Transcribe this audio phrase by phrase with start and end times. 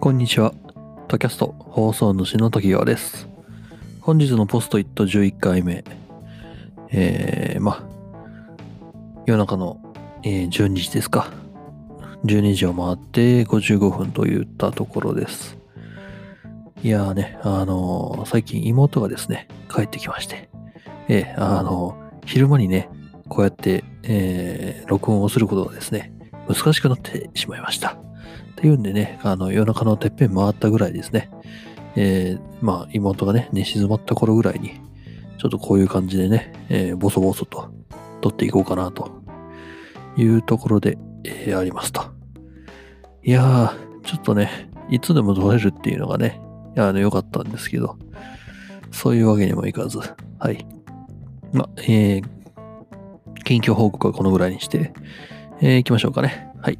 [0.00, 0.54] こんにちは。
[1.08, 3.28] トキャスト放送主の時川です。
[4.00, 5.82] 本日のポストイット11回目。
[6.90, 7.84] えー、ま、
[9.26, 9.80] 夜中の、
[10.22, 11.32] えー12時ですか。
[12.24, 15.58] 12時を回って55分といったところです。
[16.84, 20.48] いやーね、あのー最近妹がですね、帰ってきまして、
[21.08, 22.88] えーあのー昼間にね、
[23.28, 26.12] こうやって、えー録音をすることがですね、
[26.46, 27.98] 難しくなってしまいました。
[28.60, 31.30] ていうんでね、あの、夜中のてっぺん回ったぐらいですね。
[31.96, 34.80] えーまあ、妹がね、寝静まった頃ぐらいに、
[35.38, 37.70] ちょっとこういう感じでね、えーボソボソと
[38.20, 39.22] 撮っていこうかなと
[40.16, 42.02] いうところで、えーありますと。
[43.22, 46.40] いやー、ちょっとね、いつでも撮れるっていうのがね、
[46.76, 47.96] あの、良かったんですけど、
[48.90, 50.66] そういうわけにもいかず、はい。
[51.52, 52.24] ま、えー
[53.44, 54.92] 近況報告はこのぐらいにして、
[55.60, 56.48] えー行きましょうかね。
[56.60, 56.78] はい。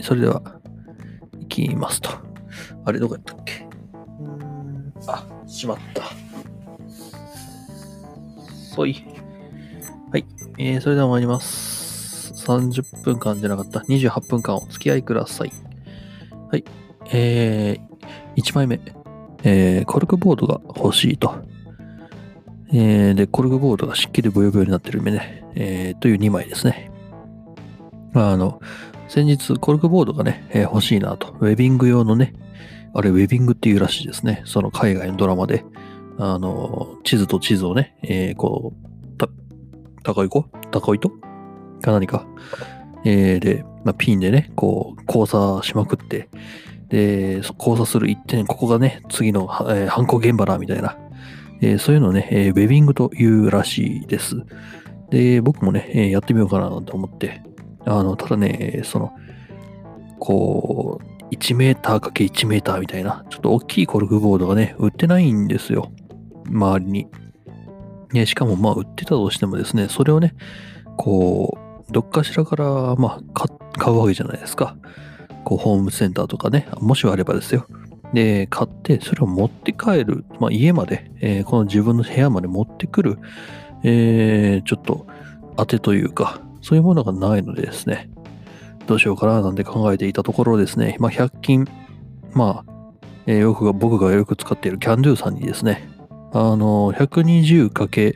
[0.00, 0.59] それでは、
[1.50, 2.10] きますと。
[2.86, 3.68] あれ、どこやったっけ？
[5.06, 6.04] あ、しまった。
[8.74, 9.04] そい。
[10.10, 10.24] はい。
[10.58, 12.32] えー、それでは参ります。
[12.46, 13.80] 30分間じゃなかった。
[13.80, 15.52] 28分間お付き合いください。
[16.50, 16.64] はい。
[17.12, 18.80] えー、1枚目。
[19.42, 21.34] えー、コルクボードが欲しいと。
[22.72, 25.44] えー、で、コルクボードが湿気でブヨブヨになってる目ね。
[25.54, 26.90] えー、という2枚ですね。
[28.14, 28.60] あの、
[29.10, 31.34] 先日コルクボードがね、えー欲しいなと。
[31.40, 32.32] ウェビング用のね、
[32.94, 34.42] あれウェビングっていうらしいですね。
[34.44, 35.64] その海外のドラマで、
[36.16, 39.28] あの、地図と地図をね、えーこう、た、
[40.04, 40.44] 高い子？
[40.70, 41.10] 高いと？
[41.82, 42.24] か何か？
[43.04, 46.28] えーで、まあ、ピンでね、こう、交差しまくって、
[46.88, 50.96] で、交差する一点、ここがね、次の、えー犯行現場だ、みたいな。
[51.60, 54.36] えーそういうのをね、えーウェビングというらしいです。
[55.10, 57.42] で、僕もね、えーやってみようかなと思って、
[57.86, 59.12] あの、ただね、その、
[60.18, 65.92] こう、1メーターかけ1メーターみたいな、ちょっと大きいコルクボードがね、売ってないんですよ。
[66.46, 67.08] 周りに。
[68.12, 70.34] ね、しかも、まあ、売ってたとしてもですね、それをね、
[70.96, 71.58] こ
[71.88, 74.76] う、どっかしらから、まあ、買買うわけじゃないですか。
[75.44, 77.66] こう、ホームセンターとかね、もしあればですよ。
[78.12, 83.18] で、買って、それを持って帰る、まあ、家まで、えーこの自分の部屋まで持ってくる、
[83.84, 85.06] えーちょっと、
[85.56, 88.10] 当てというか、そういうものがないのでですね、
[88.86, 91.66] どうしようかななんて考えていたところですね、まあ、100均、
[92.32, 92.72] まあ、
[93.26, 95.88] えーよくが僕がよく使っているキャンドゥさんにですね、
[96.32, 98.14] あの、120かけ、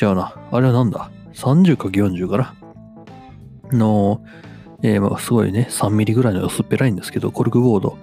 [0.00, 2.54] 違うな、あれはなんだ、30かけ40かな？
[3.72, 4.22] の、
[4.82, 7.98] えーまあ、すごいね、3ミリぐらいの薄っぺらいんですけど、コルクボード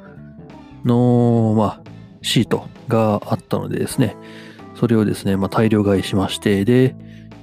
[0.85, 1.81] の、まあ、
[2.21, 4.15] シートがあったのでですね、
[4.75, 6.95] それをですね、まあ、大量買いしまして、で、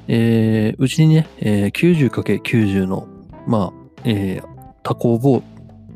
[0.08, 3.08] えーうちにね、えー 90×90 の、
[3.46, 5.42] まあ、えー多孔ボー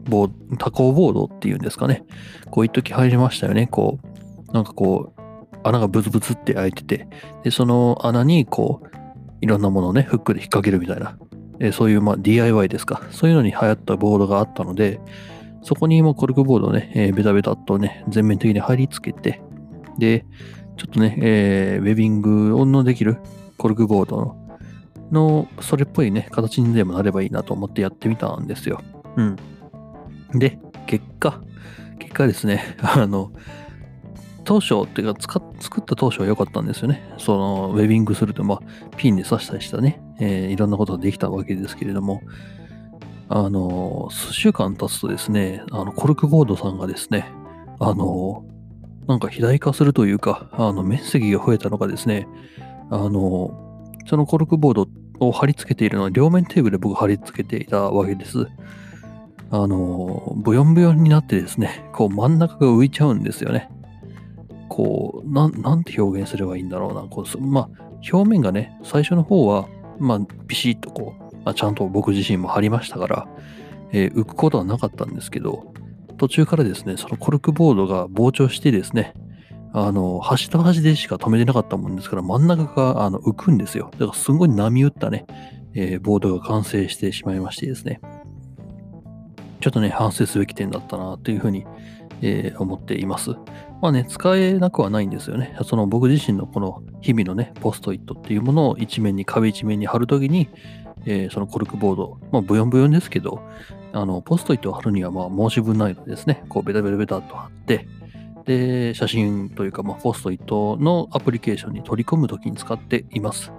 [0.09, 2.05] ボ多孔ボードっていうんですかね。
[2.51, 3.67] こう一時入りましたよね。
[3.67, 3.99] こ
[4.49, 5.21] う、なんかこう、
[5.63, 7.07] 穴がブツブツって開いてて、
[7.45, 8.89] で、その穴にこう、
[9.43, 11.19] いろんなものをね、フックで引っ掛けるみたいな、
[11.61, 13.03] えーそういう、まあ、DIY ですか。
[13.11, 15.01] そういうのに流行ったボードがあったので、
[15.63, 19.43] そこにもコルクボードをね、えーベタベタっとね、全面的に貼り付けて、
[19.99, 20.25] で、
[20.79, 23.19] ちょっとね、えーウェビングのできる
[23.59, 24.59] コルクボードの、
[25.11, 28.81] の、それっぽいね、形にでもなればいいなと思ってやってみたんですよ。
[29.17, 29.37] うん。
[30.33, 31.43] で、結果、
[31.99, 33.33] 結果ですね、 あの、
[34.45, 35.41] 当初っていうか作
[35.83, 37.03] った当初は良かったんですよね。
[37.19, 38.61] その、ウェビングすると、まあ、
[38.97, 42.23] ピンで刺したりしたね、えーいろんなことができたわけですけれども、
[43.29, 47.31] あの、数週間経つとですね、あの、コルクボードさんがですね、
[47.79, 48.45] あの、
[49.07, 52.27] なんか肥大化するというか、あの、面積が増えたのがですね、
[52.91, 54.89] あの、そのコルクボード
[55.21, 58.47] を貼り付けているのは両面テープで僕貼り付けていたわけです。
[59.51, 63.71] あの、ブヨンブヨンになってですね、こう真ん中が浮いちゃうんですよね。
[64.69, 67.03] こう、なん、なんて表現すればいいんだろうな。
[67.03, 67.83] こうまあ、
[68.13, 69.67] 表面がね、最初の方は、
[69.99, 73.29] まあ、ビシッとこう、まあ、ちゃんと僕自身も貼りましたから、
[73.93, 75.73] えー浮くことはなかったんですけど、
[76.19, 79.15] 途中からですね、そのコルクボードが膨張してですね、
[79.73, 83.91] あの、端と端でしか止めてなかったもんですから、真ん中があの浮くんですよ。
[83.93, 85.27] だからすごい波打ったね、
[85.75, 88.01] えーボードが完成してしまいましてですね。
[89.61, 91.67] ちょっとね、反省すべき点だったなというふうに、
[92.23, 93.33] えー思っています。
[93.81, 95.57] まあね、使えなくはないんですよね。
[95.65, 100.49] その僕自身のこの日々のね、ポストイットっていうものを一面に、壁一面に貼るときに、
[101.05, 103.43] えーそのコルクボード、まあ、ブヨンブヨンですけど、
[103.93, 107.87] あの、ポストイットを貼るには、まあ、申し分ないのでですね、こう、ベタベタベタっと貼って、
[108.49, 113.53] で、写真というか、まあ、ポストイットのアプリケーションに取り込むときに使っています。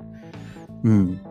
[0.84, 1.22] うん。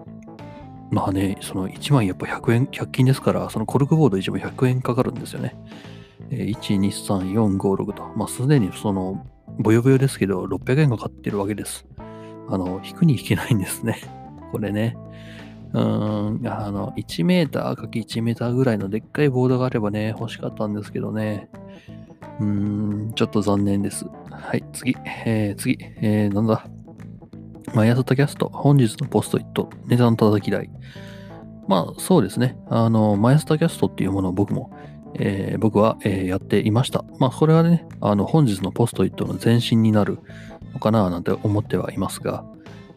[0.92, 5.56] まあね、その1枚やっぱ100円、100均ですから、そのコルクボード1枚100円かかるんですよね。
[6.30, 9.26] えー、1、2、3、4、5、6と、まあ、すでにその、
[9.58, 11.84] ぼよぼよですけど、600円かかってるわけです。
[12.48, 13.98] あの、引くに引けないんですね。
[14.52, 14.96] これね。
[15.72, 21.50] うーん、あの、1メーターかけ1メーターぐらいのでっかいボードがあればね、欲しかったんですけどね。
[22.40, 24.06] うん、ちょっと残念です。
[24.30, 24.96] はい、次。
[25.26, 25.78] えー、次。
[26.00, 26.64] えー、なんだ？
[27.74, 30.70] マイスタキャスト、本日のポストイット、ネタの叩き台。
[31.66, 32.56] まあ、そうですね。
[32.70, 34.70] あの、マイスタキャストっていうものを僕も、
[35.14, 37.04] えー、僕は、えー、やっていました。
[37.18, 40.18] まあ、これはね、あの、本日のポストイットの前身になる
[40.72, 42.42] のかななんて思ってはいますが、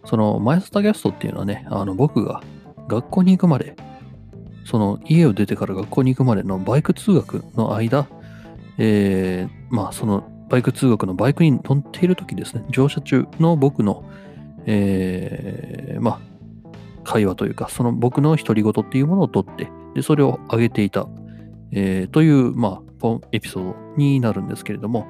[0.06, 2.42] その、マイスタキャストっていうのはね、あの、僕が
[2.88, 3.76] 学校に行くまで、
[4.64, 8.08] その、家を出てから学校に行くまでのバイク通学の間、
[8.84, 14.04] えー、まあ、その、バイク通学のバイクに乗っている時ですね、乗車中の僕の、
[14.66, 16.20] えー、まあ、
[17.04, 21.08] 会話というか、その僕の独り言っていうものを取って、で、それを上げていた、
[21.72, 25.06] えー、という、まあ、エピソードになるんですけれども、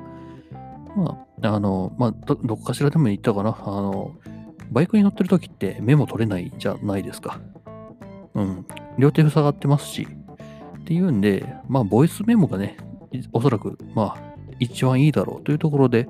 [0.97, 4.11] まあ、あの、まあど、どこかしらでも言ったかな、あの、
[4.69, 7.39] バイクに乗ってる時ってメモ取れないじゃないですか。
[8.35, 8.65] うん。
[8.97, 10.07] 両手塞がってますし。
[10.81, 12.75] っていうんで、まあ、ボイスメモがね、
[13.33, 16.07] おそらく、まあ、一番いいだろうというところで、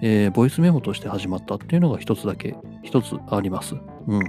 [0.00, 3.74] えー、ボイスメモとして始まったっていうのが一つだけ、一つあります。
[4.06, 4.22] うん。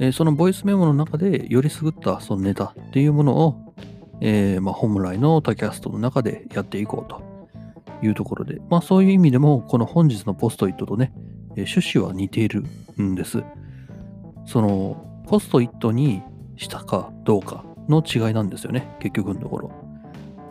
[0.00, 3.74] えー、そのボイスメモの中でよりすぐったそのネタっていうものを、
[4.20, 7.22] えー、まあ、本来のタキャストの中でやっていこうと
[8.02, 11.12] いうところで、まあそういう意味でも、この本日のポストイットとね、
[11.56, 12.64] え、趣旨は似ている
[13.00, 13.42] んです。
[14.46, 16.22] その、ポストイットに
[16.56, 19.87] したかどうかの違いなんですよね、結局のところ。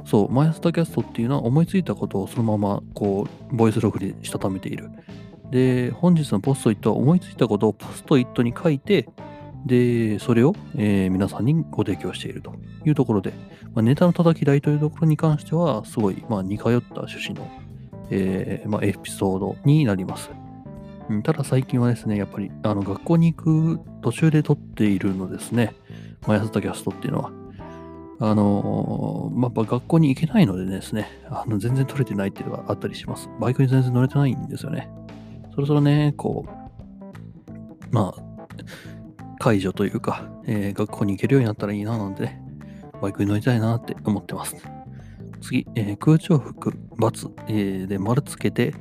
[0.07, 4.89] そう、マイスタキャストっていうのは思いついたことをそのままこう、ボイスログでしたためている。
[5.51, 9.09] で、本日のポストイットは思いついたことをポストイットに書いて、
[9.65, 12.53] で、それを、えー、皆さんにご提供していると
[12.85, 13.33] いうところで、
[13.75, 17.45] まあ、ネタの叩き台というところに関しては、すごい、まあ、似通った趣旨の、
[18.09, 20.31] えー、まあ、エピソードになります。
[21.23, 25.73] ただ最近はですね、やっぱりあの学校に行く途中で撮っているのですね、
[26.25, 27.46] まあ、安田キャストっていうのは。
[28.19, 33.29] あのー、まあ、学校に行けないのでですね、あの全然撮れてないっていうのがあったりします。
[33.39, 34.89] バイクに全然乗れてないんですよね。
[35.53, 38.47] そろそろね、こう、まあ、
[39.39, 42.41] 解除というか、えー、学校に行けるようになったらいいななんてね、
[43.01, 44.55] バイクに乗りたいなって思ってます。
[45.41, 48.73] 次、えー、空調服、×、えー、で丸つけて、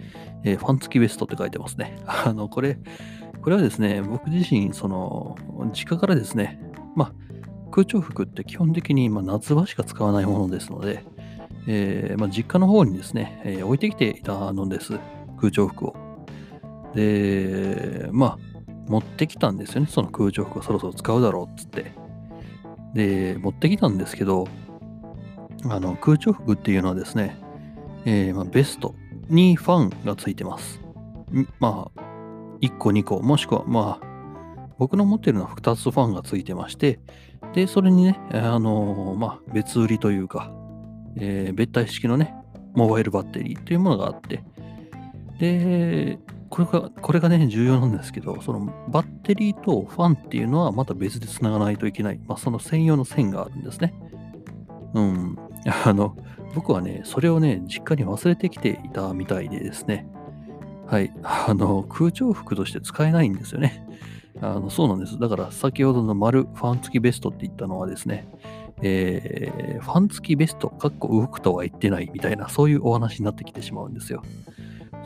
[0.45, 1.99] えー、ファン付きベストって書いてますね。
[2.07, 2.79] あの、これ、
[3.43, 5.37] これはですね、僕自身、その、
[5.73, 6.61] 実家からですね、
[6.95, 7.26] まあ、
[7.77, 11.05] 空調服って基本的に、まあ、夏場しか使わないものですので、
[11.67, 14.99] えーまあ、実家の方にですね、えー、置いてきていたのです、
[15.39, 15.97] 空調服を。
[16.95, 18.39] で、まあ、
[18.89, 19.89] 持ってきたんですよね。
[19.91, 21.93] その空調服をそろそろ使うだろうっつって。
[22.95, 24.49] で、持ってきたんですけど、
[25.69, 27.37] あの、空調服っていうのはですね、
[28.07, 28.95] えー、まあ、ベスト
[29.29, 30.81] にファンがついてます。
[31.61, 32.01] まあ、
[32.63, 34.07] 1個2個、もしくは、まあ、
[34.79, 37.01] 僕の持ってるのは2つファンがついてまして、
[37.55, 40.53] で、それにね、あのー、まあ、別売りというか、
[41.17, 42.35] えー、別体式のね、
[42.75, 44.45] モバイルバッテリーというものがあって、
[45.39, 46.19] で、
[46.51, 52.21] これが、これがね、重要なんですけど、そのバッテリーとファンっていうのはまた別で繋がないといけない。
[52.27, 53.95] まあ、その専用の線があるんですね。
[54.95, 55.39] うん。
[55.85, 56.17] あの、
[56.55, 60.07] 僕はね、それをね、実家に忘れてきていたみたいでですね。
[60.87, 61.13] はい。
[61.23, 63.87] あの、空調服として使えないんですよね。
[64.41, 65.19] あのそうなんです。
[65.19, 68.29] だから、先ほどの丸ファン付きベストって言ったのはですね、
[68.83, 74.23] えー、ファン付きベスト、かっこ動くとは言ってないみたいな、そういうお話になってきてしまうんですよ。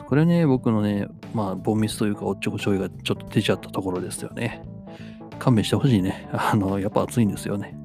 [0.07, 4.61] これね、僕のね、まあ、ボンミスというか、おっちょこちょいがちょっと出ちゃったところですよね。
[5.39, 6.27] 勘弁してほしいね。
[6.33, 7.77] あの、やっぱ暑いんですよね。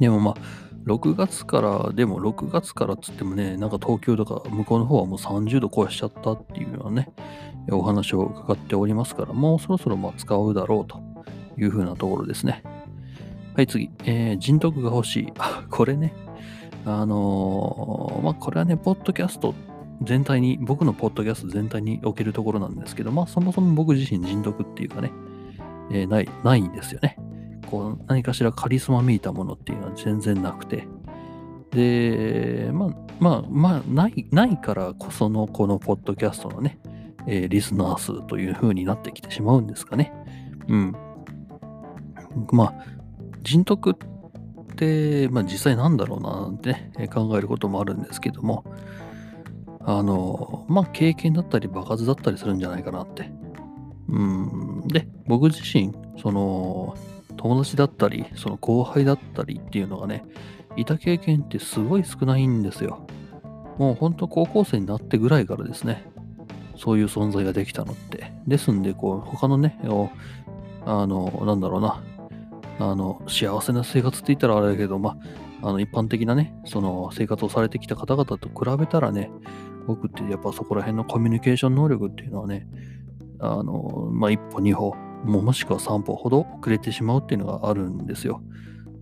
[0.00, 0.36] でもまあ、
[0.86, 7.12] 6月から、でも6月からっつってもね、なんか東京とか向こうの方はもう30度超えしちゃったっていうようなね、
[7.70, 11.00] お話を伺っておりますから、もうそろそろま使うだろうと
[11.58, 12.62] いうふうなところですね。
[13.54, 13.90] はい、次。
[14.04, 15.32] えー、人徳が欲しい。
[15.70, 16.12] これね。
[16.84, 19.54] あのー、まあ、これはね、ポッドキャスト
[20.02, 25.10] 全体に、僕のポッドキャスト全体におけるところなんですけど、まあそもそも僕自身人徳っていうかね、
[25.90, 27.18] えー、ない、ないんですよね。
[27.70, 30.86] こう、何かしらカリスマめいたものっていうのは全然なくて。
[31.70, 36.78] で、まあ、まあ、まあ、ない、ないからこそのこのポッドキャストのね、
[37.26, 40.12] えー、リスナー数という風になってきてしまうんですかね。
[40.68, 40.96] うん。
[42.52, 42.74] まあ、
[43.42, 43.94] 人徳っ
[44.76, 48.64] て、まあ実際なんだろうななんてね、考えることもあるんですけども、
[49.88, 53.30] あの、まあ、経験だったり、場数だったりするんじゃないかなって。
[54.08, 54.88] うん。
[54.88, 56.96] で、僕自身、その、
[57.36, 60.24] 友達だったり、その後輩だったりっていうのがね、
[60.76, 63.06] いた経験ってすごい少ないんですよ。
[63.78, 66.04] もうほんと高校生になってぐらいからですね、
[66.76, 68.32] そういう存在ができたのって。
[68.46, 69.78] ですんで、こう、他のね、
[70.84, 72.02] あの、なんだろうな、
[72.78, 75.16] あの、幸せな生活って言ったらあれだけど、ま
[75.62, 79.30] あ、あの、一般的なね、その生活をされてきた方々と比べたらね、
[79.86, 82.68] 僕ってやっぱそこら辺のコミュニケーション能力っていうのはね、
[83.40, 88.42] あの、まあ、一歩二歩、ももしくは三歩ほど遅れてしまうっていうのがあるんですよ。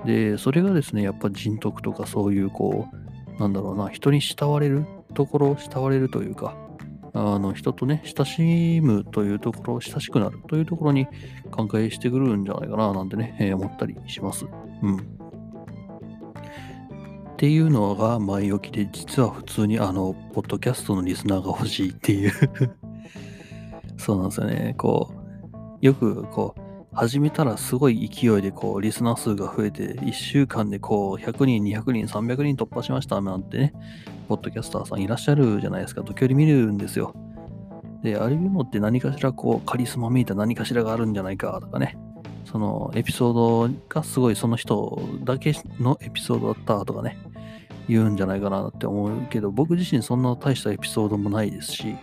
[0.04, 2.88] で、それがですね、やっぱ人徳とかそういうこ
[3.36, 6.56] う、なんだろうな、人に慕われるところ、慕われるというか、
[7.16, 11.06] あの人とね、親しむというところ、親しくなるというところに
[11.52, 14.46] 関係してくるんじゃないかな、なんてね、えー、思ったりします。
[14.82, 14.96] うん。
[14.96, 15.00] っ
[17.36, 22.32] ていうのが前置きで、実は普通にあの、ポッドキャストのリスナーが欲しいっていう
[23.96, 24.74] そうなんですよね。
[24.76, 25.12] こ
[25.80, 33.72] う、よくこう、始めたらすごい勢いでこう、リスナー数が増えて、1週間でこう、100人、200人、300人突破しましたなんてね、
[34.28, 36.02] ポッドキャスターさんいらっしゃるじゃないですか。
[36.02, 37.14] 時折見るんですよ。
[38.02, 41.96] で、ああいうのって何かしらこう、カリスマめいた何かしらがあるんじゃないかとかね。
[42.44, 47.18] そのエピソードがすごいその人だけのエピソードだったとかね、
[47.88, 51.96] 言うんじゃないかなって思うけど、僕自身そんな大したエピソードもないですし、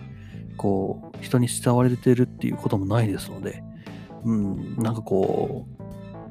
[0.56, 3.62] こう、人に慕われてるっていうこともないですので、
[4.24, 5.82] うん、なんかこう、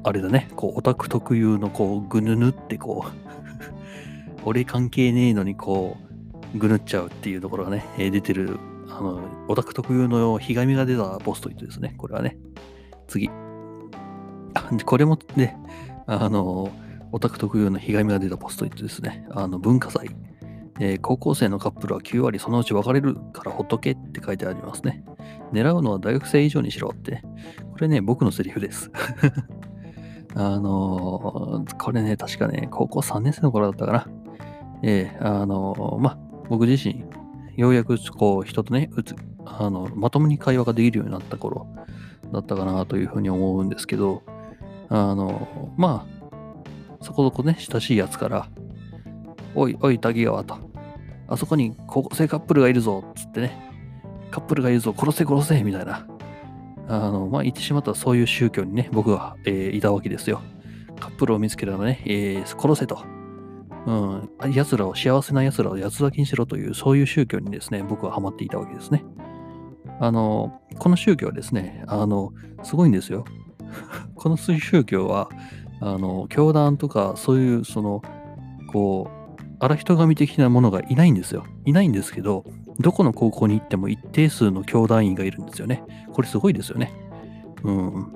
[0.04, 3.31] あれだね、こう、オタク特有のこう、ぐぬぬってこう
[4.44, 5.96] 俺関係ねえのにこ
[6.54, 8.58] う、ぐぬっちゃうっていうところがね、え、出てる、
[8.88, 11.94] あの、オタク特有のひがみが出たポストイットですね。
[11.96, 12.36] これはね。
[13.08, 13.30] 次。
[14.84, 15.56] これもね、
[16.06, 16.70] あの、
[17.12, 19.26] オタク特有のひがみが出たポストイットですね。
[19.30, 20.10] あの、文化祭。
[20.80, 25.04] えー、高校生のカップルは9割そのうち別れるからほっとけって書いてありますね。
[25.52, 27.22] 狙うのは大学生以上にしろって。
[27.72, 28.90] これね、僕のセリフです。
[30.34, 34.21] あのー、これね、確かね、高校3年生の頃だったかな。
[34.82, 37.04] えー、あのまあ僕自身、
[37.56, 38.90] ようやくこう人とね、
[39.44, 41.66] あのまともに会話ができるようになった頃
[42.32, 44.22] だったかなというふうに思うんですけど、
[44.88, 48.48] あのまあ、そこそこね、親しいやつから、
[49.54, 50.58] おい、おい、滝川と、
[51.28, 53.70] あそこに高校生カップルがいるぞ、つってね、
[54.30, 56.06] カップルがいるぞ、殺せ殺せ、みたいな。
[56.88, 60.40] あの、まあ、言ってしまったらそういう宗教にね、僕は、えー、いたわけですよ。
[61.00, 63.02] カップルを見つけたらね、えー、殺せと。
[63.86, 69.04] うん、奴らを、幸せな奴らを八つ咲きにしろという、そういう宗教にですね、僕はハマっていたわけですね。
[70.00, 73.24] あの、この宗教はですね、あの、すごいんですよ。
[74.14, 75.28] この宗教は、
[75.80, 78.02] あの、教団とか、そういう、その、
[78.72, 81.44] こう、荒人神的なものがいないんですよ。
[81.64, 82.44] いないんですけど、
[82.80, 85.84] どこの高校に行っても一定数の教団員がいるんですよね。
[86.12, 86.92] これすごいですよね。
[87.62, 88.12] うん。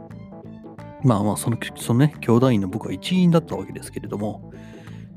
[1.05, 4.53] まあまあ、その、そのね、教団員の僕は一員だったわけですけれども、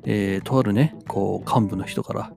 [0.06, 2.34] えー、とあるね、こう、幹部の人から、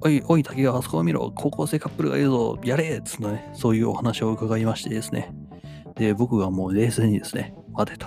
[0.00, 5.32] おい、おい、竹川、あそこを見ろ、高校生カップルがいるぞ、やれっつってね、そういうお話を伺いましてですね。
[5.94, 8.06] で、僕がもう冷静にですね、待てと。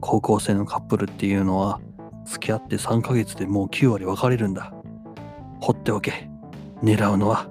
[0.00, 1.80] 高校生のカップルっていうのは、
[2.24, 4.72] 付き合って3ヶ月でもう9割別れるんだ。
[5.60, 6.30] 放っておけ。
[6.82, 7.48] 狙うのは、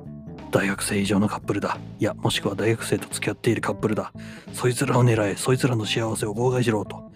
[0.51, 1.77] 大学生以上のカップルだ。
[1.99, 4.13] いや、もしくは大学生と付き合っているカップルだ。
[4.53, 7.11] そいつらを狙え、そいつらの幸せを妨害しろと。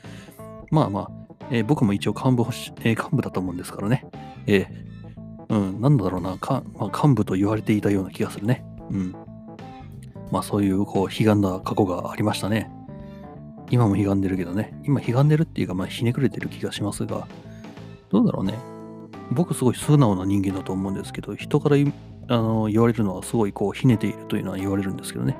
[0.69, 1.16] まあまあ、
[1.51, 2.43] えー、僕も一応幹部、
[2.83, 4.05] えー、幹部だと思うんですからね。
[4.45, 8.65] えー、うん、なんだろうな、かまあ、幹部と言われていたような気がするね。
[8.91, 9.15] うん。
[10.31, 12.69] まあそういう、こう、悲願な過去がありましたね。
[13.69, 14.79] 今も悲願でるけどね。
[14.83, 17.27] 今悲願でるっていうか、まあひねくれてる気がしますが、
[18.09, 18.53] どうだろうね。
[19.31, 21.75] 僕すごい素直な人間だと思うんですけど、人から
[22.29, 25.37] あの言われるのはすごいこうひねているというのは言われるんですけどね。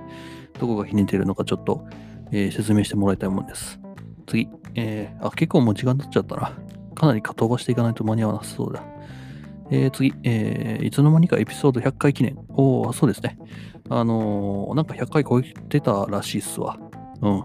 [0.59, 1.85] どこがひねているのかちょっと、
[2.31, 3.79] えー、説明してもらいたいもんです。
[4.27, 4.49] 次。
[4.75, 6.51] えー、あ、結構もう時間経っちゃったな。
[6.93, 8.83] かなりか飛ばしていかないと間に合わなさそうだ。
[9.69, 12.37] えー、次、えー、いつの間にかエピソード100回記念。
[12.49, 13.37] おお、そうですね。
[13.89, 16.77] あのー、なんか100回超えてたらしいっすわ。
[17.21, 17.43] うん。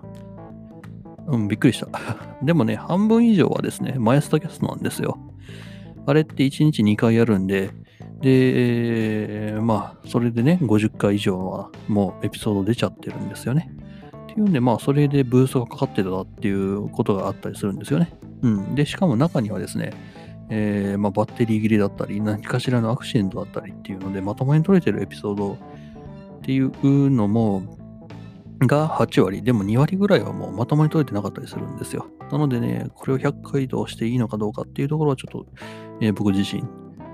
[1.26, 1.88] うん、びっくりした。
[2.42, 5.18] でもね、半分以上はですね、マイスタキャストなんですよ。
[6.06, 7.70] あれって1日2回やるんで、
[8.20, 13.72] で、まあ、それでね、50回以上はもうエピソード出ちゃってるんですよね。
[14.32, 18.12] っていうんで、まあ、それでブーストがかかってたっていうことがあったりするんですよね。
[18.42, 18.74] うん。
[18.74, 19.92] で、しかも中にはですね、
[20.48, 27.62] えー、まあ、バッテリー切れだったり、何かしらのアクシデントだったりっていうので、まともに撮れてるエピソードっていうのも、
[28.66, 32.06] が8割、でも2割ぐらいはもうまともに撮れてなかったりするんですよ。
[32.30, 35.46] なのでね、これを100回としていいのかどうかっていうところはちょっと、
[36.00, 36.64] えー、僕自身、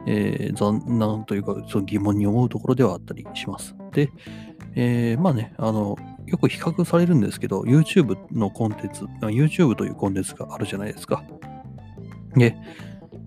[0.07, 3.75] えー、残難というか、その疑問に思うところではあったりします。
[3.93, 4.11] で、
[4.75, 5.97] えー、まあね、あの、
[6.29, 11.23] よく比較されるんですけど、YouTube のコンテンツ、YouTube というコンテンツがあるじゃないですか。
[12.37, 12.57] で、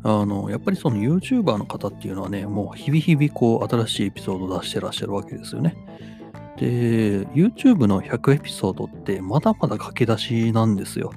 [0.03, 5.75] あの、やっぱりその YouTuber の方っていうのはね、もう日々日々こう新しいエピソードを出してらっしゃるわけですよね。
[6.57, 11.11] で、YouTube の100エピソードってまだまだ駆け出しなんですよ。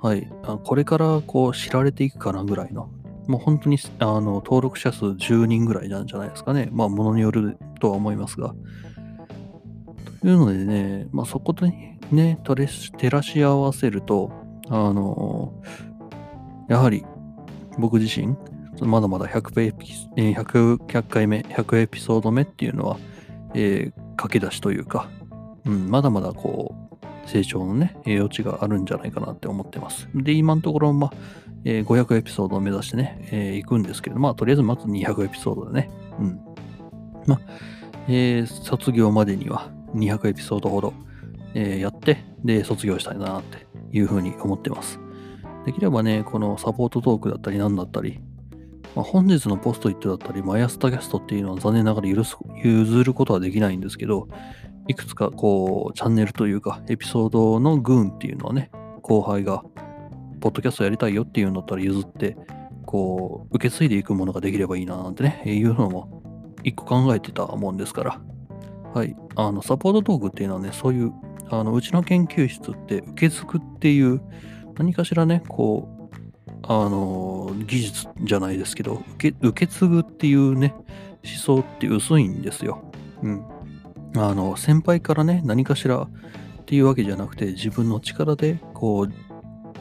[0.00, 0.30] はい。
[0.64, 2.88] これからこう知られていくかなぐらいの。
[3.26, 6.68] もう本当にあの登録者数10人ぐらいなんじゃないですかね。
[6.72, 8.54] まあ、ものによるとは思いますが。
[10.20, 11.98] というのでね、まあ、そことね、
[12.44, 14.32] 照らし合わせると、
[14.68, 15.52] あの、
[16.68, 17.04] やはり
[17.78, 18.36] 僕自身、
[18.80, 19.74] まだまだ 100,
[20.14, 22.98] 100, 100回目、100エピソード目っていうのは、
[23.54, 25.08] えー、駆け出しというか、
[25.64, 30.08] うん、まだまだこう、成長のね、余地があるんじゃないかなって思ってます。
[30.14, 31.12] で、今のところ、まあ、
[31.64, 36.40] えー、500エピソードを目指してね、えー、行くんですけど、まあ、とりあえずまず200エピソードでね、うん。
[37.26, 37.40] まあ、
[38.08, 40.94] えー、卒業までには200エピソードほど、
[41.54, 45.00] えー、やって、で、卒業したいなっていうふうに思ってます。
[45.66, 48.20] できればね、このサポートトークだったり何だったり、
[48.94, 54.28] まあ、本日のポストイットだったり、マイスタキャストっていうのは残念ながら許す譲ることはできないんですけど、
[54.88, 58.70] いくつかこう、チャンネルというか、エピソードの群っていうのはね、
[59.02, 59.62] 後輩が、
[60.40, 62.36] ポッドキャストやりたいよっていうんだったら譲って、
[62.86, 66.22] こう、受け継いでいくものができればいいななんてね、いうのも
[66.64, 68.20] 一個考えてたもんですから、
[68.94, 71.12] はい、あの、サポートトークっていうのはね、そういう、
[71.50, 74.20] あの、うちの研究室って受け継ぐっていう、
[74.78, 75.98] 何かしらね、こう、
[76.62, 80.74] あの、技術じゃないですけど、受け受け継ぐっていうね、
[81.24, 82.82] 思想って薄いんですよ。
[83.22, 83.44] うん。
[84.16, 86.08] あの、先輩からね、何かしらっ
[86.66, 89.12] ていうわけじゃなくて、自分の力で、こう、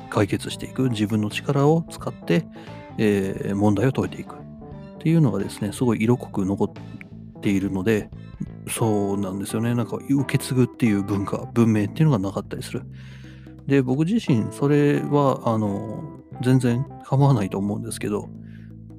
[0.09, 0.89] 解決していく。
[0.89, 2.45] 自分の力を使って、
[2.97, 4.35] えー、問題を解いていく。
[4.35, 4.37] っ
[4.99, 8.09] ていうのがですね、すごい色濃く残っているので、
[8.69, 9.73] そうなんですよね。
[9.75, 12.83] なんか、受け継ぐっていう文化、文明っていうのがなかったりする。
[13.65, 18.29] で、僕自身、それは、あの、全然構わないと思うんですけど、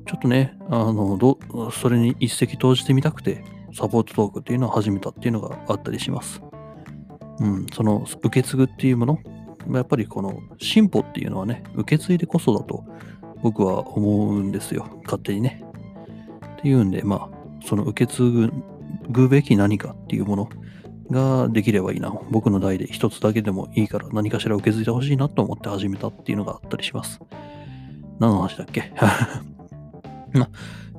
[0.06, 1.38] ちょっとね、あの、ど
[1.70, 6.42] それに一石投じてみたくて、サポートトークっていうのを始めたっていうのがあったりします。
[7.40, 9.18] うん、その受け継ぐっていうもの、
[9.72, 12.84] やっぱりこの進歩っていうのはね、受け継いでこそだと
[13.42, 14.88] 僕は思うんですよ。
[15.04, 15.62] 勝手にね。
[16.58, 18.52] っていうんで、まあ、その受け継ぐ
[19.28, 20.48] べき何かっていうもの
[21.10, 22.12] ができればいいな。
[22.30, 27.20] 僕の代で一つだけでもいいから何かしら受け継いでほしいなと思って始めたっていうのがあったりします。
[28.18, 28.92] 何の話だっけ？
[30.34, 30.48] ま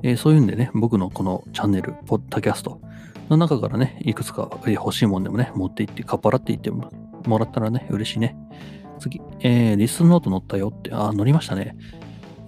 [0.02, 2.80] えー、そういうんでね、僕のこのチャンネル、ポッドキャスト
[3.28, 6.90] の中からね、いくつか、欲しいもんでもね、持って行って、かっぱらっていっても
[7.38, 8.34] らったらね、嬉しいね。
[8.98, 11.76] 次、えー、リスンノート乗ったよって、あ、乗りましたね。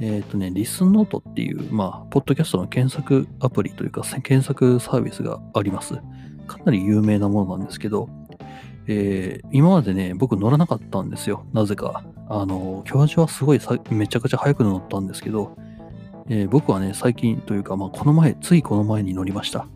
[0.02, 5.94] えっ、ー、とね、リスンノートっていう、まあ、ポッドキャストの検索アプリというか、検索サービスがあります。
[6.48, 8.08] かなり有名なものなんですけど、
[8.88, 11.46] えー、今までね、僕乗らなかったんですよ。
[11.52, 12.04] なぜか。
[12.28, 13.60] あの、教授はすごい
[13.90, 15.56] めちゃくちゃ早く乗ったんですけど、
[16.28, 19.68] えー、僕はね、最近というか、まあ、この前、ついこの前に乗りました。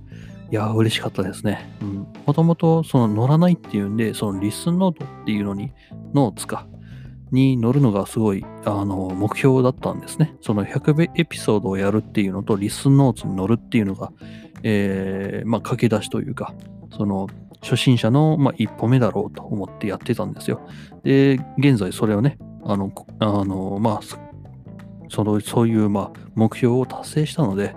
[0.51, 1.73] いやー、嬉しかったですね。
[1.81, 2.07] うん。
[2.27, 5.73] もともと、その乗らないっていうんで、そのリスンノートっていうのに、
[6.15, 6.67] ノーツか、
[7.33, 10.35] に乗るのがすごい、あの、目標だったんですね。
[10.41, 14.13] その100エピソードをやるっていうのと、リスンノーツに乗るっていうのが、
[14.63, 16.55] えー、まあ、駆け出しというか、
[16.97, 17.29] その、
[17.63, 20.61] 初心者の、まあ、一歩目だろうと思ってやってたんですよ。
[21.03, 24.01] で、現在それをね、あの、あのまあ、
[25.09, 27.75] その、そういう、まあ、目標を達成したので、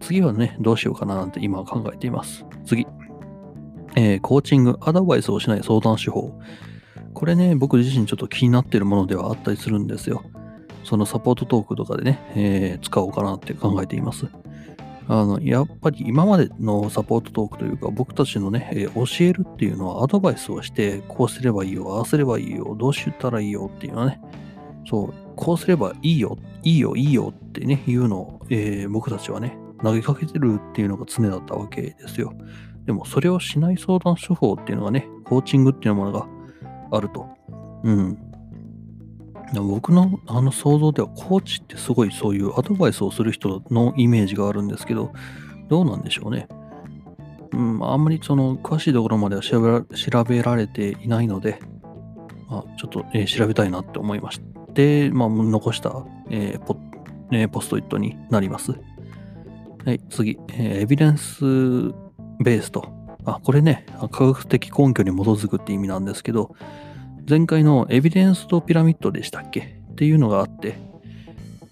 [0.00, 2.44] 次はね、どうしようかななんて今は考えています。
[2.64, 2.86] 次。
[3.96, 6.38] えー、コーチング、アドバイスをしない相談手法。
[7.16, 10.22] これね、僕自身ちょっと気になってるものではあったりするんですよ。
[10.84, 14.26] そのサポートトークとかでね、えー、使おうかなって考えています。
[15.08, 24.20] あの、やっぱり今までのサポートトークというか、僕たちのね、えー、教えるっていうのはアドバイスをして、こうすればいいよ、ああすればいいよ、どうしたらいいよっていうのはね、
[24.86, 32.34] そう、こうすればいいよ、いいよ、いいよってね、いうのを、えー、僕たちはね、投げかけてるっていうのが常だったわけですよ。
[32.84, 36.28] でも、それをしない相談手法っていうのがね、コーチングっていうものが
[36.90, 37.26] あると。
[37.84, 38.18] うん。
[39.54, 45.12] 僕のあの想像ではコーチってすごいそういうアドバイスをする人のイメージがあるんですけど、
[45.68, 46.48] どうなんでしょうね。
[47.52, 51.60] うん、あんまりその詳しいところまでは調べられていないので、
[52.48, 54.40] まあ、ちょっと、えー、調べたいなって思いまし
[54.74, 56.76] て、まあ、残した、えーポ
[57.32, 58.72] えー、ポストイットになります。
[59.84, 61.44] はい、次、えー、エビデンス
[62.42, 62.95] ベースと。
[63.26, 66.54] あ、これね、科学的根拠に基づくって意味なんですけど、
[67.28, 69.60] 前回のエビデンスとピラミッドでしたっけ？
[69.60, 70.78] っていうのがあって、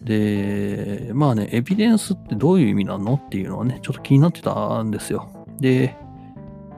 [0.02, 5.46] で、まあね、エビデンスってどういう意味なのっていうのはね、ちょっと気になってたんですよ。
[5.60, 5.96] で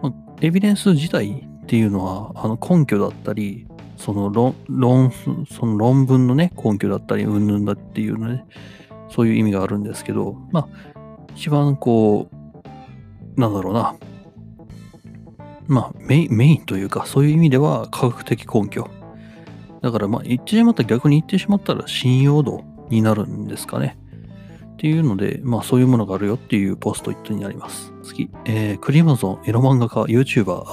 [0.03, 0.13] ま、
[0.43, 5.11] エビデンス自体っていうのは、あの根拠だったり、その論、論、
[5.51, 8.45] その論文のね、根拠だったり、うんぬんだっていうのね、
[9.09, 10.69] そういう意味があるんですけど、まあ、
[11.35, 13.97] 一番こう、なんだろうな、
[15.69, 18.89] まあメイン、メインというか、そういう意味では科学的根拠。
[19.83, 23.99] だから、まあ、言ってしまった逆に言ってしまったら信用度になるんですかね。
[24.73, 27.93] っていうので、まあ、そういうものがあるよっていうポストイットになります。
[28.03, 30.65] 次、えー、クリマゾン、エロ漫画家、YouTuber。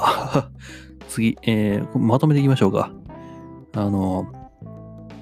[1.08, 2.92] 次、えー、まとめていきましょうか。
[3.76, 4.28] あの、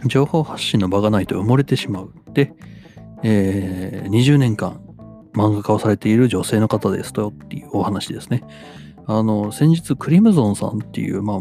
[0.06, 2.14] 情報発信の場がないと埋もれてしまう。
[2.34, 2.54] で、
[3.24, 4.80] えー、20年間
[5.34, 8.44] 漫画家をされている女性の方ですとっていうお話ですね。
[9.08, 11.38] あの、先日、クリムゾンさんっていう、まあ、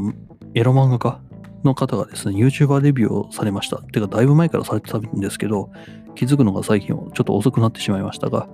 [0.55, 1.21] エロ漫画家
[1.65, 3.79] の方がですね、YouTuber デビューをされました。
[3.79, 5.71] てか、だいぶ前からされてたんですけど、
[6.15, 8.49] 気づくのが最近ちょっと遅くなってしまいましたが、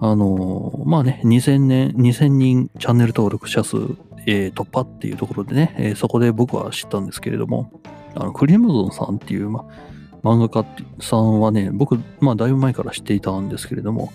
[0.00, 3.76] あのまあね、2000年、2000人チャンネル登録者数、
[4.26, 7.70] えー、突破っていうところでね、えー、そこで僕は知ったんですけれども、
[8.14, 9.64] あのクリムゾンさんっていう、ま、
[10.22, 10.66] 漫画家
[11.00, 14.12] さんはね、僕、まあ、だいぶ前から知っていたんですけれども、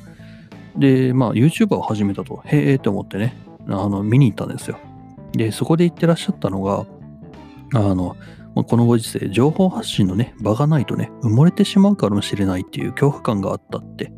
[0.78, 3.36] で、まあ、YouTuber を始めたと、へえって思ってね、
[3.68, 4.78] あの、見に行ったんですよ。
[5.34, 6.86] で、そこで言ってらっしゃったのが、
[7.74, 8.16] あの、
[8.56, 14.12] このご時世、情報発信のね、場がないとね、埋もれてしまうかもしれないっていう恐怖感があったって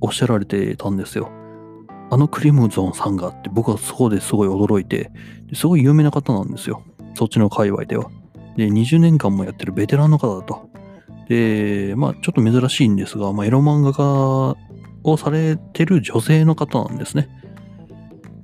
[0.00, 1.30] おっしゃられてたんですよ。
[2.10, 5.10] あのクリムゾンさんがあって、僕はそこですごい驚いて、
[5.54, 6.82] すごい有名な方なんですよ。
[7.14, 8.10] そっちの界隈では。
[8.56, 10.68] で、20年間もやってるベテランの方だと。
[11.28, 14.56] で、まあ、ちょっと珍しいんですが、まあ、エロ漫画家
[15.04, 17.28] をされてる女性の方なんですね。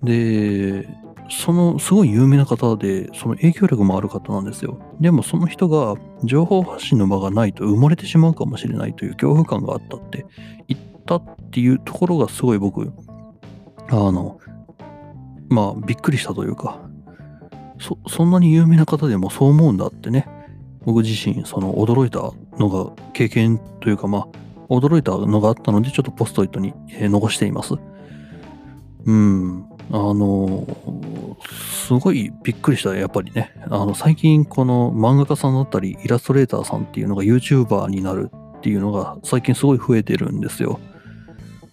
[0.04, 0.88] で、
[1.30, 4.78] そのすごい有名な方で、その影響力もある方なんですよ。
[5.00, 10.26] でもその人が情報発信の場がないと埋もれてしまうかもしれないという恐怖感があったって
[10.68, 12.92] 言ったっていうところがすごい僕、
[13.88, 14.38] あの、
[15.48, 16.78] まあびっくりしたというか、
[17.78, 20.28] そそんなに有名な方でもそう思うんだってね、
[20.84, 27.74] 僕自身その驚いたのが経験というかまあ驚いたのがあったのでちょっとポストイットに残しています。
[29.06, 29.66] うん。
[29.90, 30.66] あの、
[31.50, 33.52] すごいびっくりした、やっぱりね。
[33.68, 40.80] あの、最近この漫画家さんだったり、イラストレーターさんっていうのが YouTuber になるっていうのが最近すごい増えてるんですよ。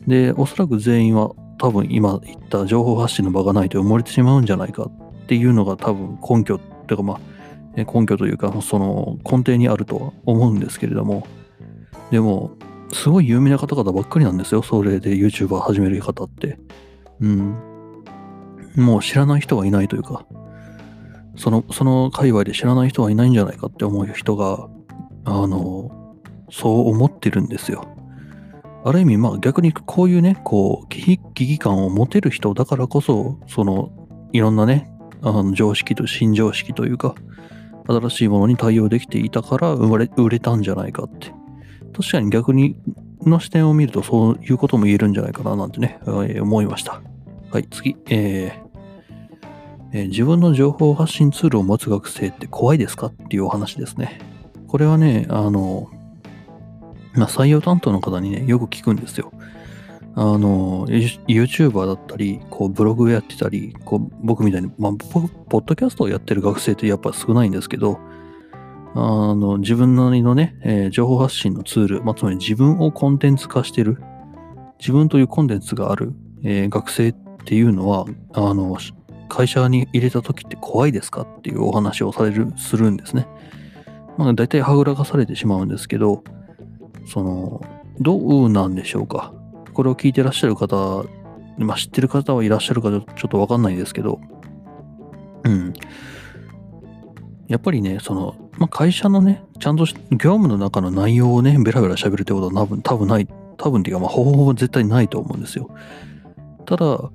[0.08, 7.20] で、おそらく全員は多分今言った情報発信の場がないと埋もれてしまうんじゃないかっていうのが多分根拠っていうかまあ、
[7.78, 11.26] 根拠というか、その根底にあるとは思うんですけれども、
[12.10, 12.52] でも、
[12.92, 14.62] すごい有名な方々ばっかりなんですよ。
[14.62, 16.60] それで YouTuber 始める方って。
[17.22, 17.71] うん。
[18.76, 20.26] もう知らない人はいないというか、
[21.36, 24.70] その、その界隈で知らない人はいないんじゃないかって思う人が、
[25.26, 26.18] あの、
[26.50, 27.88] そう思ってるんですよ。
[28.84, 33.92] ある意味、まあ逆にこういうね、こう、危機感を持てる人だからこそ、その、
[34.34, 37.16] いろんなね、あの常識と新常識というか、
[37.88, 41.34] 新しいものに対応できていたから生まれ、売れたんじゃないかって。
[41.94, 42.78] 確かに逆に
[43.26, 47.02] の視点を見るとそういうことも言えるんじゃないかななんてね、えー、思いました。
[47.52, 47.98] はい、次。
[48.10, 48.72] えー
[49.94, 54.22] えー、自分の情報発信ツールを持つ学生って怖いですかっていうお話ですね。
[54.68, 55.90] これはね、あの、
[57.14, 59.34] まあ、採用担当の方にね、よく聞くんですよ。
[60.16, 68.00] あの、YouTuber だったり、こう、ブログやってたり、こう、僕みたいに、まあ、ポッドキャストをやってる学生ってやっぱ少ないんですけど、
[68.94, 74.02] あの、自分なりのね、えー、情報発信のツール、まあ、つまり自分をコンテンツ化してる、
[74.80, 78.78] 自分というコンテンツがある、えー、学生っっていうのは、あの、
[79.30, 83.28] 会社に入れた時って怖いですかっていうお話をされる、するんですね。
[84.18, 86.24] まあ大体はぐらかされてしまうんですけど、
[87.08, 87.62] その、
[88.00, 89.34] どうなんでしょうか。
[89.74, 91.04] これを聞いてらっしゃる方、
[91.58, 94.20] まあ知ってる方はいらっしゃるかちょっとわかんないですけど、
[95.44, 95.74] うん。
[97.48, 103.28] やっぱりね、その、まあ、会社のね、ちゃんと業務の中の内容をね、ベラベラ喋るってことは多分、多分ない、
[103.58, 105.70] 多分っていうか、まあ、ほぼほぼ絶対ないと思うんですよ。
[106.66, 107.12] ただ、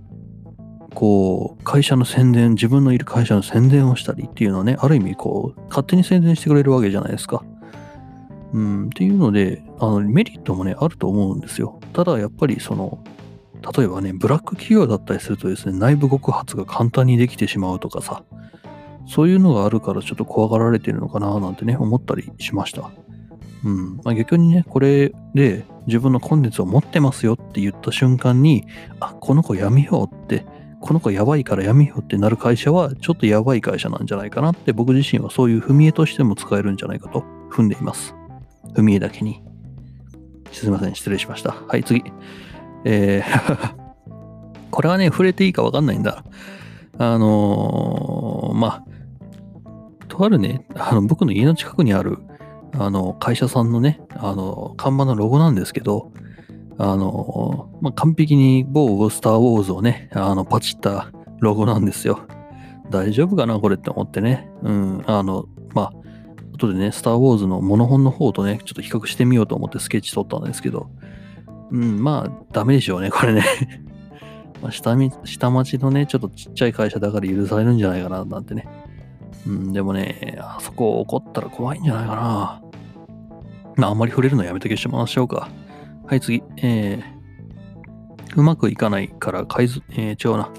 [0.97, 7.45] こう、会社の宣伝、自分のいる会社の宣伝をしたりっていうのはね、ある意味こう、勝手に宣伝してくれるわけじゃないですか。
[8.55, 11.79] うん、っていうので、あの、メリットもね、あると思うんですよ。
[11.93, 13.05] ただ、やっぱりその、
[13.77, 18.25] 例えばね、ブラック企業だったりするとですね、内部告発が簡単にできてしまうとかさ、
[19.07, 22.91] そういうのがあるからちょっと怖がられてるのかななんてね、思ったりしました。
[23.67, 23.97] うん。
[23.99, 28.65] まあ、逆にね、これで自分のコンテンツを持ってますよって言った瞬間に、
[28.99, 30.47] あ、この子やめようって
[30.87, 38.15] この子やばいからやめよってなる会社はちょっとやばい会社なんじゃないかなって僕自身はそういう踏み絵としても使えるんじゃないかと踏んでいます。
[38.73, 39.43] 踏み絵だけに。
[40.53, 41.57] すいません、失礼しました。
[41.67, 42.05] はい、次。
[42.85, 43.75] えー
[44.71, 46.23] これはね、触れていいかわかんないんだ。
[46.99, 48.85] あのーまあ、
[50.07, 52.19] とあるね、あの、僕の家の近くにある、
[52.79, 56.13] あの、会社さんのね、あの、看板のロゴなんですけど、
[56.79, 61.11] あの、まあ、完璧に某スター・ウォーズをね、あの、パチった
[61.41, 62.21] ロゴなんですよ。
[62.91, 64.49] 大丈夫かなこれって思ってね。
[64.63, 65.93] うん、あの、まあ、
[66.53, 70.91] 後でね、スター・ウォーズのモノホンの方とね、ちょっと比較してみようと思ってスケッチ撮ったんですけど、
[71.71, 73.43] うん、まあ、ダメでしょうね、これね。
[74.63, 78.67] まあ下下町のね、ちょっとちっちゃい会社だから許されるんじゃないかな、なんてね。
[79.47, 82.63] うん、でもね、あそこ怒ったら怖いんじゃないかな。
[83.77, 85.49] まあ、あんまり触れるのやめときしましょうか。
[86.07, 86.41] はい、次。
[86.59, 90.51] えー、うまくいかないから改図、えー、違うな。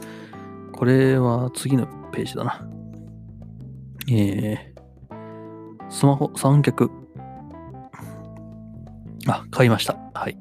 [0.73, 2.67] これは次のページだな。
[4.09, 6.91] えー、スマホ三脚。
[9.25, 9.97] あ、買いました。
[10.13, 10.37] はい。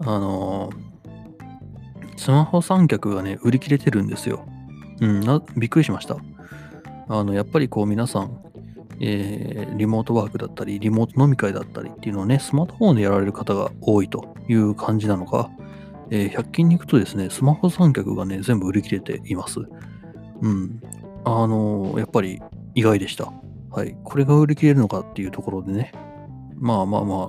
[0.00, 4.44] あのー、スマホ三脚がね、売り切れてるんですよ。
[5.00, 6.16] うん、なびっくりしました。
[7.08, 8.40] あの、やっぱりこう皆さん、
[9.00, 15.50] えー、リモートワークだったり、リモート飲み会だったりっていうのをね、スマートフォンでやられる方が多いという感じなのか、
[16.10, 19.60] えー、100均に行くとですね、スマホ三脚がね、全部売り切れています。
[20.40, 20.80] うん。
[21.24, 22.40] あのー、やっぱり
[22.74, 23.32] 意外でした。
[23.70, 23.96] はい。
[24.04, 25.92] これが売り切れるのかっていうところでね、
[26.56, 27.28] まあまあまあ、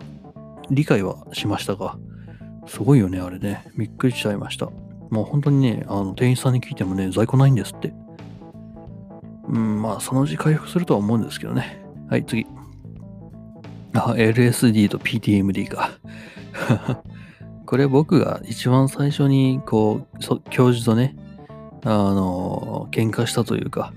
[0.70, 1.98] 理解はしましたが、
[2.68, 3.64] すごいよね、あれね。
[3.78, 4.70] びっくりしちゃいました。
[5.10, 7.94] もう本当にね、あの店員さんに聞いてもね、在庫ないんですって。
[9.48, 11.82] うん、まあ、そのうち回復するとは思うんですけどね。
[12.10, 12.46] はい、次。
[13.94, 15.92] あ、LSD と PTMD か。
[17.66, 21.16] これ僕が一番最初に、こう、教授とね、
[21.84, 23.94] あの、喧嘩したというか、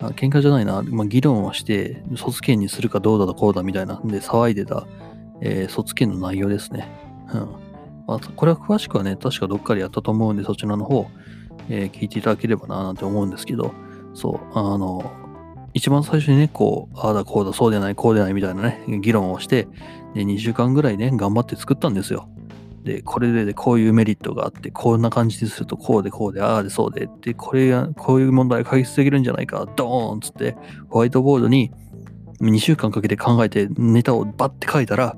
[0.00, 4.86] あ喧嘩じゃないな、まあ、議論をして、卒検にするかどうだとこうだみたいなんで騒いでた、
[5.40, 6.88] えー、卒検の内容ですね。
[7.32, 7.40] うん。
[8.06, 11.06] まあ、これは詳しくはね、確かどっかでやったと思うんで、そちらの方、
[11.68, 13.72] えー、聞いていただければななんて思うんですけど、
[14.14, 15.10] そう、あの、
[15.74, 19.68] 一番最初にね、こう、ああだこうだ、そうでない、こうでないみたいなね、議論をして、
[20.14, 22.28] で、2週間ぐらいね、頑張って作ったんですよ。
[22.84, 30.56] で、これでこういうメリットがあって、こんな感じにすると、こうでこうで、ああでそうで、で、これが、こういう問題解決できるんじゃないか、ドーンつって、
[30.88, 31.72] ホワイトボードに
[32.40, 35.16] 2週間かけて考えてネタをバッて書いたら、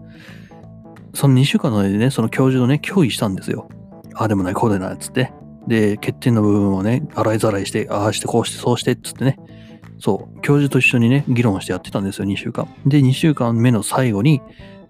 [1.15, 3.69] その2週間の間でね、その教授とね、協議したんですよ。
[4.15, 5.33] ああでもない、こうでない、つって。
[5.67, 9.39] で、欠点の部分をね、洗いざらいして、ああしてこうしてそうしてっつってね、
[9.99, 12.69] そう、教授と一緒にね、議論してやってたんですよ、2週間。
[12.87, 14.43] で、2週間目の最後に、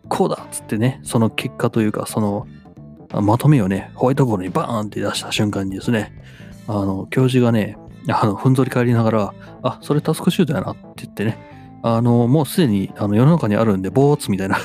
[0.09, 2.47] こうだっつってね、その結果というか、その、
[3.23, 6.13] まとめをね、ホワイトボードにバーンって出した瞬間にですね、
[6.67, 7.77] あの、教授がね、
[8.09, 11.39] あの、ふんぞり返りながら、あ、それタスクシュートやなって言ってね、
[11.83, 14.59] あの、もうすでにあの世の中にあるんで、ボーツみたいな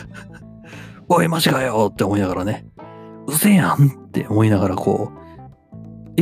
[1.10, 2.66] おい、マジかよって思いながらね、
[3.28, 5.19] うせやんって思いながらこう、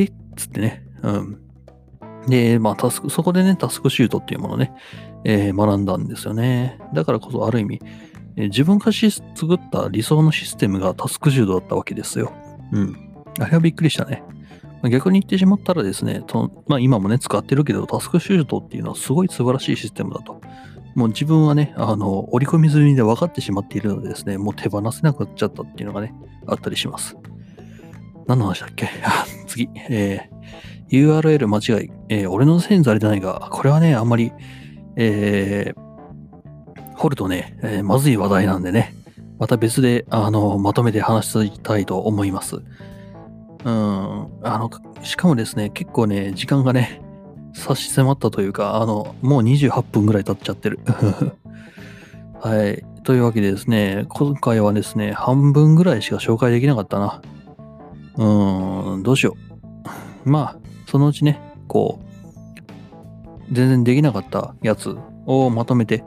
[0.02, 0.06] え？
[0.06, 0.86] っつってね。
[1.04, 1.40] うん。
[2.28, 4.74] で、まあ、タスク、そこでね、タスクシュートっていうものをね、
[5.24, 6.80] えー、学んだんですよね。
[6.94, 7.82] だからこそ、ある意味、
[8.36, 12.34] えー、自分がし作った理想のシステムがタスクシュートだったわけですよ。
[12.74, 12.96] うん。
[13.40, 14.24] あれはびっくりしたね。
[14.82, 20.42] ま、逆に言ってしまったらですね、とまあ、今もね、使ってるけど、タスクシュートっていうのはすごい素晴らしいシステムだと。
[20.96, 26.14] もう自分はね、あの、折り込み済みで分かってしまっているのでですね、もう手放せなくなっちゃったっていうのがね、
[26.48, 27.16] あったりします。
[28.28, 28.90] 何の話だっけ？
[29.48, 29.70] 次。
[29.90, 31.92] えー、URL 間違い。
[32.10, 34.32] えー、俺のせいにされてないが、これはね、あんまり、
[34.96, 38.94] えー、掘るとね、えー、まずい話題なんでね、
[39.40, 42.58] また別で、あの、まとめて話したいと思います。
[43.66, 44.70] うん、あの、
[45.04, 47.02] しかもですね、結構ね、時間がね、
[47.54, 50.80] 差し迫ったというか、あの、もう28分ぐらい経っちゃってる。
[52.40, 52.84] はい。
[53.04, 57.22] というわけでですね、今回はですね、半分ぐらいしか紹介できなかったな。
[58.18, 59.36] うーん、どうしよ
[60.26, 60.30] う。
[60.30, 62.08] まあ、そのうちね、こう、
[63.52, 66.04] 全然できなかったやつをまとめて、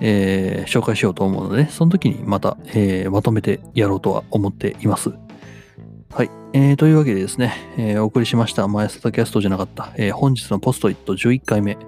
[0.00, 5.12] えー、紹介しようと思うので、その時にまた、えー、まとめてやろうとは思っています。
[6.12, 6.30] はい。
[6.52, 11.78] えー、というわけでですね、えー、お送りしました、前里キャストじゃなかった、えー、本日のポストイット11回目。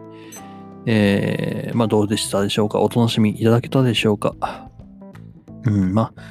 [0.87, 2.81] えー、まあどうでしたでしょうか？
[2.81, 4.71] お楽しみいただけたでしょうか？
[5.65, 6.23] うん、まあ、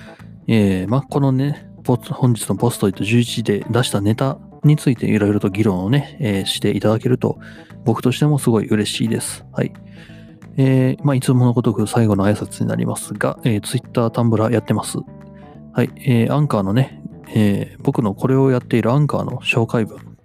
[0.47, 7.39] えー、まあこのね、本日のポストイット11で出したネタについていろいろと議論をね、えー、していただけると、
[7.86, 9.45] 僕としてもすごい嬉しいです。
[9.54, 9.71] はい。
[10.58, 14.97] えー、まあ、いつものごとく最後の挨拶になりますが、えー、Twitter、タンブラやってます。
[15.73, 15.91] はい。
[15.97, 17.02] えー、アンカーのね、
[17.34, 20.17] えー、僕のこれをやっているアンカーの紹介文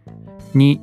[0.54, 0.80] に、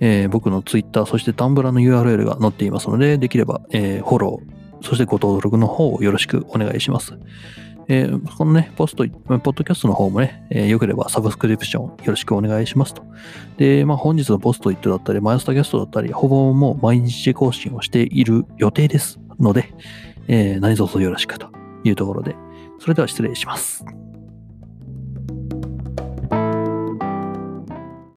[0.00, 7.18] えー、僕の Twitter、そしてタンブラの URL が載っていますので、できれば、えー、フォロー、そしてご登録の方をよろしくお願いします。
[7.88, 13.02] えーこのね、ポスト、ポッドキャストの方もね、えーよければサブスクリプションよろしくお願いしますと。
[13.56, 19.72] で、まあ本日のポストイットだったり、マイスタキャストだったり、ほぼもう毎日更新をしている予定ですので、
[20.28, 21.48] えー何卒よろしくと
[21.84, 22.34] いうところで、
[22.80, 23.84] それでは失礼します。